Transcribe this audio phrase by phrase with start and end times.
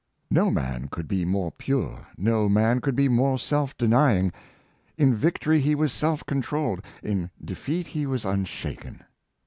[0.31, 4.33] No man could be more pure, no man could be more self denying.
[4.97, 9.03] In victory he was self controlled; in de feat he was unshaken.